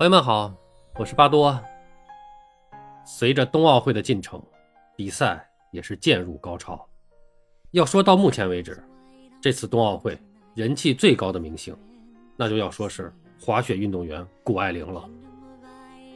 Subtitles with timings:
[0.00, 0.50] 朋友们好，
[0.98, 1.62] 我是巴多。
[3.04, 4.42] 随着冬奥会的进程，
[4.96, 6.88] 比赛也是渐入高潮。
[7.72, 8.82] 要说到目前为止，
[9.42, 10.18] 这次冬奥会
[10.54, 11.76] 人气最高的明星，
[12.34, 15.06] 那就要说是滑雪运动员谷爱凌了。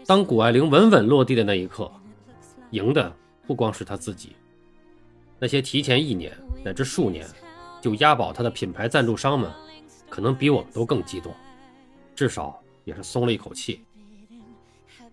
[0.07, 1.93] 当谷爱凌稳稳落地的那一刻，
[2.71, 3.15] 赢的
[3.47, 4.35] 不光是她自己，
[5.39, 7.27] 那些提前一年乃至数年
[7.83, 9.53] 就押宝她的品牌赞助商们，
[10.09, 11.31] 可能比我们都更激动，
[12.15, 12.59] 至少。
[12.85, 13.85] 也是松了一口气。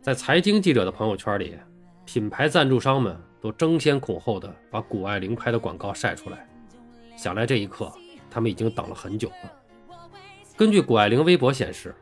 [0.01, 1.57] 在财经记者的朋友圈里，
[2.05, 6.47] 品牌赞助商们都争先恐后的把谷爱凌拍的广告晒出来。
[7.15, 7.91] 想来这一刻，
[8.29, 9.51] 他们已经等了很久了。
[10.57, 11.95] 根据谷爱凌微博显示，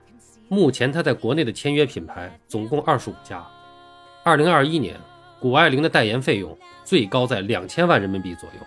[0.48, 3.46] 目前她在国内的签约品牌总共二十五家。
[4.24, 5.00] 二零二一年，
[5.40, 8.66] 谷爱凌的代言费用最高在两千万人民币左右，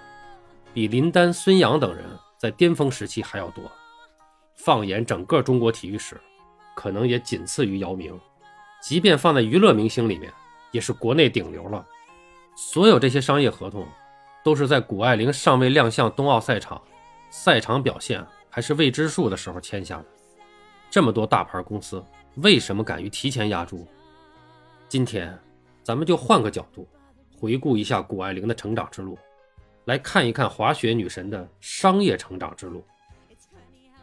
[0.75, 2.05] 比林丹、孙杨等人
[2.39, 3.65] 在巅峰时期还要多。
[4.55, 6.21] 放眼整个中国体育史，
[6.75, 8.19] 可能也仅次于姚明，
[8.81, 10.33] 即便放在娱乐明星里面，
[10.71, 11.87] 也是国内顶流了。
[12.57, 13.87] 所有这些商业合同，
[14.45, 16.81] 都是在谷爱凌尚未亮相冬奥赛场，
[17.31, 20.05] 赛场表现还是未知数的时候签下的。
[20.91, 22.05] 这么多大牌公司，
[22.37, 23.87] 为什么敢于提前压注？
[24.89, 25.39] 今天，
[25.83, 26.87] 咱们就换个角度，
[27.39, 29.19] 回顾一下谷爱凌的成长之路，
[29.87, 32.85] 来看一看滑雪女神的商业成长之路。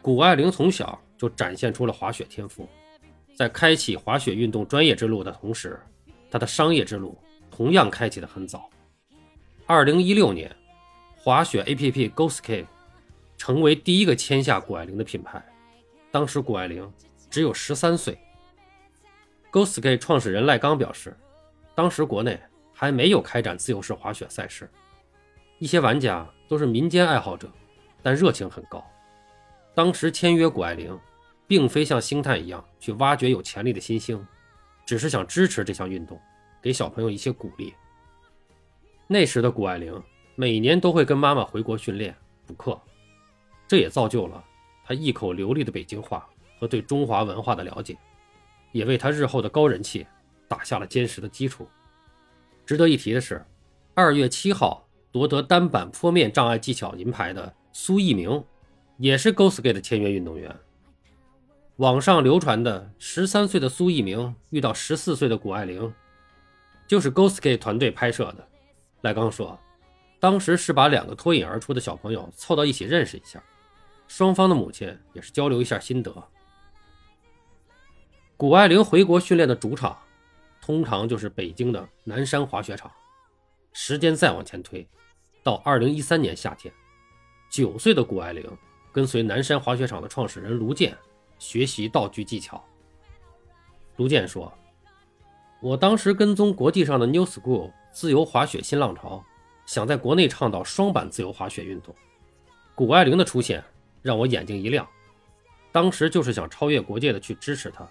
[0.02, 1.00] 谷爱凌从小。
[1.20, 2.66] 就展现出了滑雪天赋，
[3.34, 5.78] 在开启滑雪运动专业之路的同时，
[6.30, 7.14] 她的商业之路
[7.50, 8.70] 同样开启的很早。
[9.66, 10.50] 二零一六年，
[11.14, 12.64] 滑雪 APP GoSkate
[13.36, 15.44] 成为第一个签下谷爱凌的品牌，
[16.10, 16.90] 当时谷爱凌
[17.28, 18.18] 只有十三岁。
[19.52, 21.14] GoSkate 创始人赖刚表示，
[21.74, 22.40] 当时国内
[22.72, 24.66] 还没有开展自由式滑雪赛事，
[25.58, 27.46] 一些玩家都是民间爱好者，
[28.02, 28.82] 但热情很高。
[29.74, 30.98] 当时签约谷爱凌。
[31.50, 34.24] 并非像星探一样去挖掘有潜力的新星，
[34.86, 36.16] 只是想支持这项运动，
[36.62, 37.74] 给小朋友一些鼓励。
[39.08, 40.00] 那时的谷爱凌
[40.36, 42.14] 每年都会跟妈妈回国训练
[42.46, 42.80] 补课，
[43.66, 44.44] 这也造就了
[44.84, 46.24] 她一口流利的北京话
[46.60, 47.98] 和对中华文化的了解，
[48.70, 50.06] 也为她日后的高人气
[50.46, 51.68] 打下了坚实的基础。
[52.64, 53.44] 值得一提的是，
[53.94, 58.40] 二月七号夺得单板坡面障碍技巧银牌的苏翊鸣，
[59.00, 60.54] 也是 GoSkate 的签约运动员。
[61.76, 65.90] 网上流传的十三岁的苏翊鸣遇到十四岁的谷爱凌，
[66.86, 68.46] 就是 GoSkate 团队拍摄的。
[69.00, 69.58] 赖刚说，
[70.20, 73.42] 当时是把两个脱颖而出的小朋友凑到一起认识一下，
[74.06, 76.14] 双方的母亲也是交流一下心得。
[78.36, 79.98] 谷爱凌回国训练的主场，
[80.60, 82.92] 通常就是北京的南山滑雪场。
[83.72, 84.86] 时间再往前推，
[85.42, 86.74] 到二零一三年夏天，
[87.48, 88.44] 九岁的谷爱凌
[88.92, 90.96] 跟随南山滑雪场的创始人卢健。
[91.38, 92.62] 学习道具技巧。
[93.96, 94.52] 卢健说
[95.62, 99.24] ：“我当时跟踪国际上的 New School 自由滑雪新浪潮，
[99.64, 101.94] 想在国内倡导双板自由滑雪运动。
[102.74, 103.64] 谷爱凌的出现
[104.02, 104.86] 让我眼睛一亮，
[105.72, 107.88] 当时就是想超越国界的去支持她。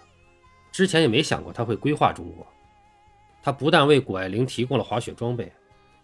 [0.70, 2.46] 之前也没想过她会规划中国。
[3.42, 5.52] 他不但为谷爱凌提供了滑雪装备，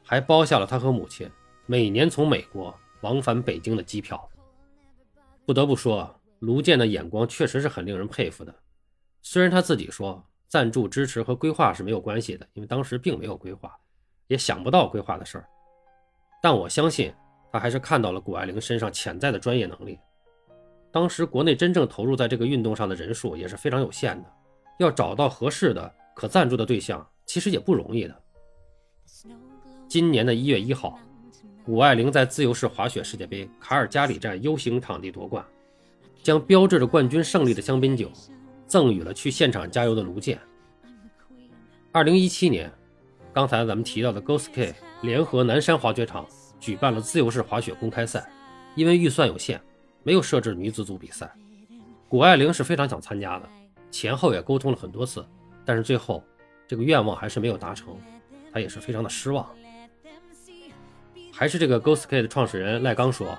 [0.03, 1.31] 还包下了他和母亲
[1.67, 4.29] 每年从美国往返北京的机票。
[5.47, 8.55] 不得不说。”卢健的眼光确实是很令人佩服的，
[9.23, 13.75] 虽然他自己说赞助支持和规划是没有关系的，因为当时并没有规划，
[14.27, 15.49] 也想不到规划的事儿，
[16.43, 17.13] 但我相信
[17.51, 19.99] 他还是看到了谷爱凌身上潜在的专业能力。
[20.93, 24.31] 当时国内真正投入在这个运动上的人数也是非常有限的，
[24.79, 28.23] 要找到合适的可赞助的对象其实也不容易的。
[29.89, 31.01] 今年的一月一号，
[31.67, 35.45] 谷爱凌在自由式滑雪世界杯卡尔加里站 U 型场地夺冠。
[36.23, 38.09] 将标志着冠军胜利的香槟酒
[38.69, 40.39] 赠予了去现场加油的卢健。
[41.91, 42.73] 二零一七年，
[43.33, 46.25] 刚才咱们提到的 GoSK 联合南山滑雪场
[46.61, 48.29] 举办了自由式滑雪公开赛，
[48.77, 49.61] 因为预算有限，
[50.05, 51.29] 没有设置女子组比赛。
[52.09, 53.49] 谷爱凌是非常想参加的，
[53.91, 55.27] 前后也沟通了很多次，
[55.65, 56.23] 但是最后
[56.69, 57.97] 这个愿望还是没有达成，
[58.53, 59.49] 她也是非常的失望。
[61.39, 63.39] 还是这个 GoSkate 的创始人赖刚说，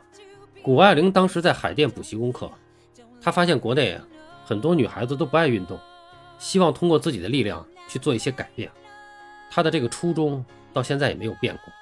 [0.61, 2.47] 谷爱凌当时在海淀补习功课。
[3.19, 3.99] 他发现国内，
[4.45, 5.79] 很多女孩子都不爱运动，
[6.37, 8.71] 希望通过自己的力量去做一些改变。
[9.49, 11.73] 他的这个初衷到现在也没有变过。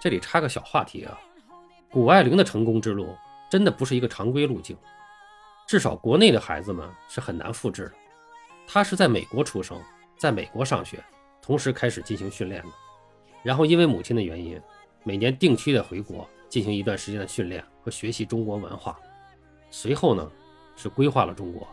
[0.00, 1.20] 这里插个小话题啊，
[1.90, 3.14] 谷爱凌的成功之路
[3.50, 4.74] 真的不是一个常规路径，
[5.66, 7.92] 至少国内的孩子们是很难复制的。
[8.66, 9.78] 她是在美国出生，
[10.16, 11.04] 在美国上学，
[11.42, 12.68] 同时开始进行训练的，
[13.42, 14.60] 然后因为母亲的原因，
[15.04, 18.98] 每年定期的回国进行一段时间的训练和学习中国文化。
[19.70, 20.30] 随后呢，
[20.76, 21.66] 是规划了中国。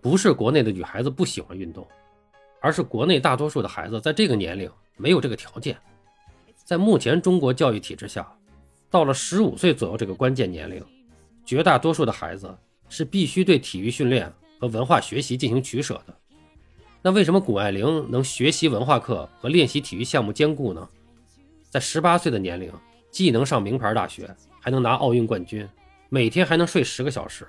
[0.00, 1.86] 不是国内的女孩子不喜欢运动，
[2.60, 5.76] 而是国内大多数的孩子在这个年龄没有这个条件。
[6.64, 8.32] 在目前中国教育体制下，
[8.90, 10.84] 到了十五岁左右这个关键年龄，
[11.44, 12.52] 绝大多数的孩子
[12.88, 16.16] 是必须对体育训练和文化学习进行取舍的。
[17.04, 20.88] 那为什么谷爱凌能学习文化课和练习体育项目兼顾呢？
[21.68, 22.72] 在十八岁的年龄，
[23.10, 25.68] 既能上名牌大学，还能拿奥运冠军，
[26.08, 27.44] 每天还能睡十个小时。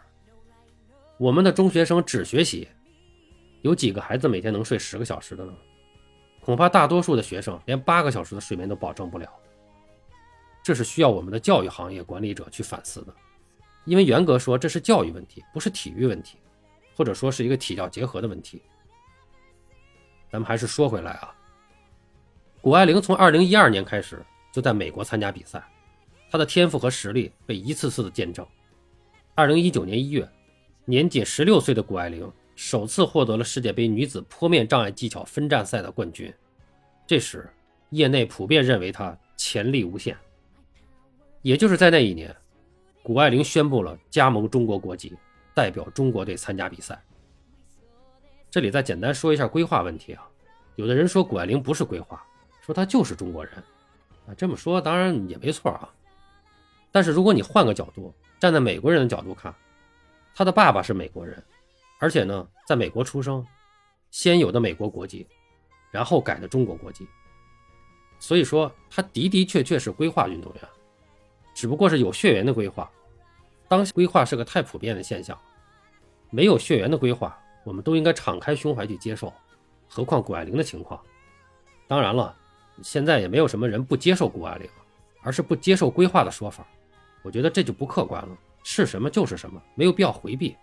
[1.20, 2.68] 我们的中学生只学习，
[3.62, 5.54] 有几个孩子每天能睡十个小时的呢？
[6.42, 9.30] 恐怕大多数的学生连八个小时的睡眠都保证不了。
[10.64, 13.14] 这是需要我们的教育行业管理者去反思的，
[13.86, 16.40] 因为严格说这是教育问题，不是体育问题，
[16.96, 18.60] 或者说是一个体教结合的问题。
[20.34, 21.32] 咱们还是说回来啊，
[22.60, 25.64] 谷爱凌从2012年开始就在美国参加比赛，
[26.32, 28.44] 她的天赋和实力被一次次的见证。
[29.36, 30.28] 2019年1月。
[30.86, 36.34] 年仅十六岁的谷爱凌首次获得了世界杯女子坡面障碍技巧分站赛的冠军，
[37.06, 37.48] 这时
[37.92, 40.18] 业内普遍认为她潜力无限。
[41.44, 42.36] 也就是在那一年，
[43.04, 45.16] 谷爱凌宣布了加盟中国国籍，
[45.54, 47.00] 代表中国队参加比赛。
[48.54, 50.30] 这里再简单说一下规划问题啊，
[50.76, 52.24] 有的人说谷爱凌不是规划，
[52.62, 53.52] 说她就是中国人
[54.28, 55.90] 啊，这么说当然也没错啊。
[56.92, 59.52] 但是如果你换个角度，站在美国人的角度看。
[60.36, 61.44] 他的爸爸是美国人，
[61.98, 63.44] 而且呢，在美国出生，
[64.12, 65.26] 先有的美国国籍，
[65.90, 67.08] 然后改的中国国籍。
[68.20, 70.64] 所以说，他的的确确是规划运动员，
[71.56, 72.88] 只不过是有血缘的规划。
[73.68, 75.36] 当下规划是个太普遍的现象，
[76.30, 79.33] 没有血缘的规划，我们都应该敞开胸怀去接受。
[79.88, 81.00] 何况谷爱凌的情况，
[81.88, 82.36] 当然了，
[82.81, 84.68] 现在也没有什么人不接受谷爱凌，
[85.21, 86.65] 而是不接受规划的说法。
[87.21, 88.38] 我觉得这就不客观了。
[88.63, 90.56] 是什么就是什么，没有必要回避。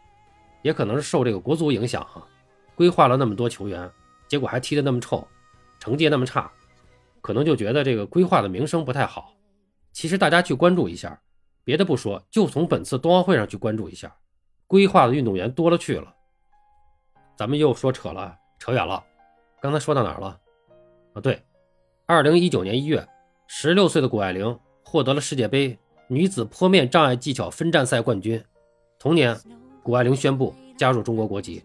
[0.63, 2.27] 也可能是受这个国足影响啊，
[2.75, 3.91] 规划了那么多球员，
[4.27, 5.27] 结果还踢得那么臭，
[5.79, 6.51] 成绩那么差，
[7.21, 9.35] 可能就觉得这个规划的名声不太好。
[9.93, 11.21] 其实大家去关注一下，
[11.63, 14.15] 别的不说，就从本次冬奥会上去关注一下，
[14.67, 16.15] 规划的运动员多了去了。
[17.41, 19.03] 咱们又说扯了，扯远了。
[19.63, 20.39] 刚才说到哪儿了？
[21.15, 21.43] 啊，对，
[22.05, 23.09] 二零一九年一月，
[23.47, 25.79] 十六岁的谷爱凌获得了世界杯。
[26.09, 28.45] 女子坡面障碍技巧分站赛冠军。
[28.99, 29.35] 同年，
[29.83, 31.65] 谷爱凌宣布加入中国国籍。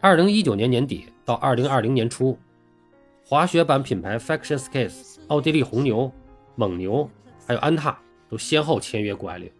[0.00, 2.38] 二零一九年年底到二零二零年初，
[3.26, 6.08] 滑雪板品牌 Faction Skates、奥地利红牛、
[6.54, 7.10] 蒙牛
[7.44, 7.98] 还有安踏
[8.28, 9.50] 都先后签约谷爱凌。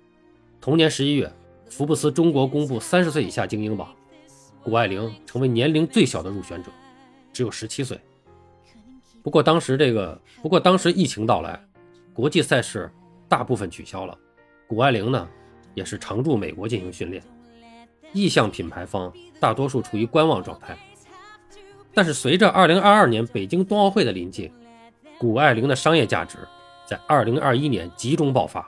[0.61, 1.29] 同年十一月，
[1.69, 3.93] 福布斯中国公布三十岁以下精英榜，
[4.69, 6.71] 谷爱凌成为年龄最小的入选者，
[7.33, 7.99] 只有十七岁。
[9.23, 11.59] 不过当时这个，不过当时疫情到来，
[12.13, 12.91] 国际赛事。
[13.31, 14.17] 大部分取消了，
[14.67, 15.29] 谷爱凌呢
[15.75, 17.23] 也是常驻美国进行训练，
[18.15, 20.75] 意向品牌方大多数处于观望状态。
[21.93, 24.51] 但是随着2022年北京冬奥会的临近，
[25.19, 26.39] 谷爱凌的商业价值
[26.87, 28.67] 在2021年集中爆发，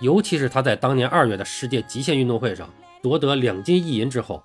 [0.00, 2.68] 尤其是她在当年二月的世界极限运动会上
[3.02, 4.40] 夺得两金一银之后，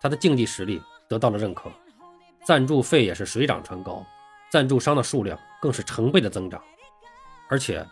[0.00, 1.70] 她的竞技实力得到了认可，
[2.44, 4.04] 赞助费也是水涨船高，
[4.50, 6.62] 赞助商的数量更是成倍的增长，
[7.48, 7.86] 而且。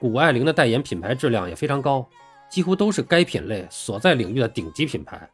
[0.00, 2.06] 谷爱凌的代言品牌质量也非常高，
[2.50, 5.30] 几乎都是该品类所在领域的顶级品牌。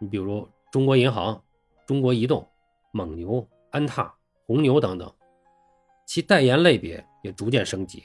[0.00, 1.40] 你比如中国银行、
[1.86, 2.44] 中国移动、
[2.90, 4.12] 蒙牛、安踏、
[4.44, 5.12] 红牛等等，
[6.04, 8.02] 其代言类别也逐渐升级，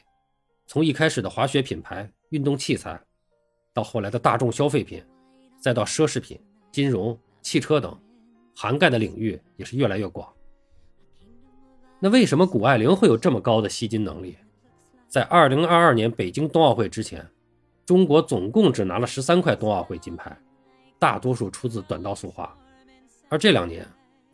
[0.67, 3.01] 从一开始的滑雪品牌、运动器材，
[3.73, 5.03] 到后来的大众消费品，
[5.59, 6.39] 再到奢侈品、
[6.71, 7.97] 金融、汽车等，
[8.55, 10.27] 涵盖的领域也是越来越广。
[11.99, 14.37] 那为什么谷爱凌会有这么高的吸金能力？
[15.07, 17.29] 在二零二二年北京冬奥会之前，
[17.85, 20.35] 中国总共只拿了十三块冬奥会金牌，
[20.97, 22.57] 大多数出自短道速滑。
[23.27, 23.85] 而这两年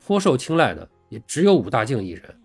[0.05, 2.41] 颇受青睐的也只有武大靖一人。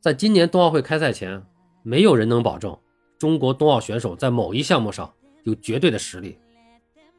[0.00, 1.42] 在今年冬奥会开赛前，
[1.82, 2.76] 没有人能保证
[3.18, 5.12] 中国冬奥选手在某一项目上
[5.44, 6.38] 有绝对的实力。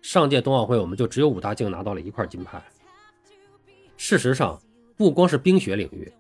[0.02, 2.62] 上届冬奥会我们就只有武大靖拿到了一块金牌。
[3.98, 4.60] 事实上，
[4.96, 6.12] 不光是冰雪领域，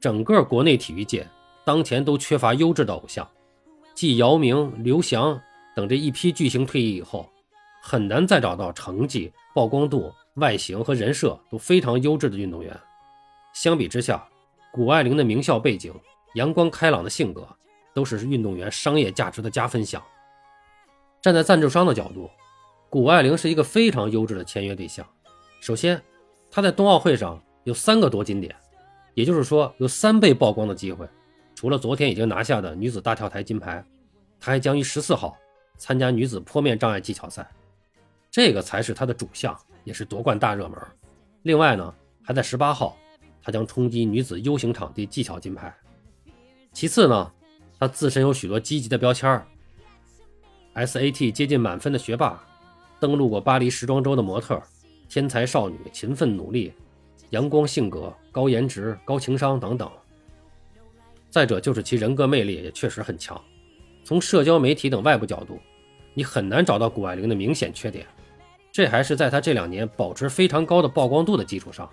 [0.00, 1.26] 整个国内体育界。
[1.62, 3.28] 当前都缺乏优质的偶像，
[3.94, 5.40] 继姚明、刘翔
[5.76, 7.28] 等这一批巨星退役以后，
[7.82, 12.74] 很难再找到成绩、曝光度、外形和人设都非常优质的运动员。
[13.52, 14.26] 相比之下，
[14.72, 15.94] 谷爱凌的名校背景、
[16.34, 17.46] 阳光开朗的性格，
[17.94, 20.02] 都是运动员商业价值的加分项。
[21.20, 22.28] 站在赞助商的角度，
[22.90, 25.06] 谷爱凌是一个非常优质的签约对象。
[25.60, 26.02] 首先，
[26.50, 28.54] 她在冬奥会上有三个夺金点，
[29.14, 31.08] 也就是说有三倍曝光的机会。
[31.54, 33.82] 除了昨天已经拿下的女子大跳台金牌，
[34.38, 35.36] 她还将于十四号
[35.78, 37.48] 参加女子坡面障碍技巧赛，
[38.30, 39.58] 这个才是她的主项。
[39.82, 40.78] 也是夺冠大热门。
[41.42, 42.98] 另外呢，还在十八号，
[43.42, 45.74] 他将冲击女子 U 型场地技巧金牌。
[46.70, 47.32] 其次呢，
[47.78, 49.42] 他自身有许多积极的标签
[50.74, 52.46] SAT 接近满分的学霸，
[53.00, 54.62] 登陆过巴黎时装周的模特，
[55.08, 56.72] 天才少女，勤奋努力，
[57.30, 59.90] 阳光性格，高颜值，高情商等等。
[61.30, 63.40] 再者就是其人格魅力也确实很强，
[64.04, 65.58] 从社交媒体等外部角度，
[66.12, 68.06] 你很难找到谷爱凌的明显缺点。
[68.70, 71.88] 这还是在她这两年保持非常高的曝光度的基础上，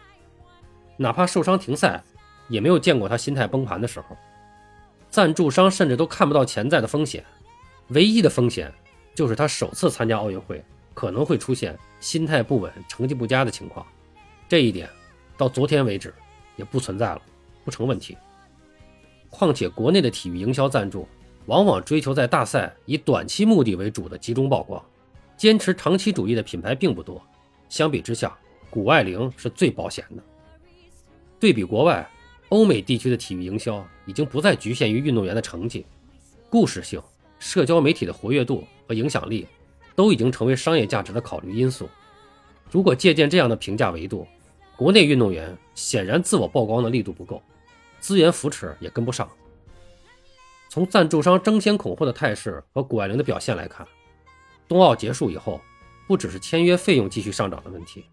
[0.97, 2.03] 哪怕受伤停赛，
[2.49, 4.17] 也没有见过她心态崩盘的时候。
[5.09, 7.23] 赞助商甚至都看不到潜在的风险，
[7.89, 8.71] 唯一的风险
[9.15, 10.63] 就是她首次参加奥运会
[10.97, 13.85] 可能会出现心态不稳、成绩不佳的情况。
[14.49, 14.89] 这一点
[15.37, 16.11] 到昨天为止
[16.55, 17.21] 也不存在了，
[17.63, 18.17] 不成问题。
[19.29, 21.07] 况且，国内的体育营销赞助
[21.45, 24.83] 往往追求在大赛以短期目的为主的集中曝光，
[25.37, 27.21] 坚持长期主义的品牌并不多。
[27.69, 28.35] 相比之下，
[28.67, 30.23] 谷爱凌是最保险的。
[31.39, 32.09] 对比国外，
[32.49, 35.85] 欧美地区的体育营销已经不再局限于运动员的成绩，
[36.49, 36.99] 故事性、
[37.37, 39.45] 社交媒体的活跃度和影响力
[39.97, 41.89] 都已经成为商业价值的考虑因素。
[42.69, 44.27] 如果借鉴这样的评价维度，
[44.75, 47.41] 国内运动员显然自我曝光的力度不够。
[47.99, 49.27] 资源扶持也跟不上。
[50.69, 53.87] 从赞助商争先恐后的态势和谷爱凌的表现来看，
[54.67, 55.59] 冬奥结束以后，
[56.05, 58.05] 不只是签约费用继续上涨的问题，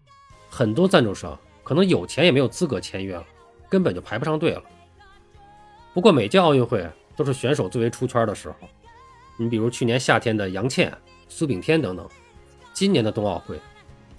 [0.49, 3.23] 很多赞助商可能有钱也没有资格签约了，
[3.69, 4.63] 根本就排不上队了。
[5.93, 8.55] 不过每届奥运会都是选手最为出圈的时候，
[9.37, 10.91] 你比如去年夏天的杨倩、
[11.27, 12.07] 苏炳添等等，
[12.73, 13.59] 今年的冬奥会，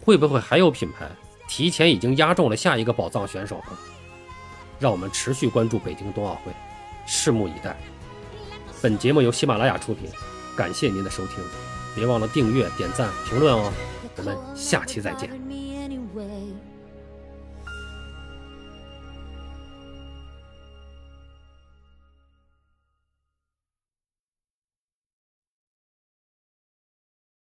[0.01, 1.09] 会不会还有品牌
[1.49, 3.79] 提前已经押中了下一个宝藏选手呢？
[4.79, 6.53] 让我们持续关注北京冬奥会，
[7.07, 7.77] 拭目以待。
[8.83, 10.11] 本节目由喜马拉雅出品，
[10.57, 11.37] 感谢您的收听，
[11.95, 13.73] 别忘了订阅、点赞、评论哦。
[14.17, 15.46] 我们下期再见。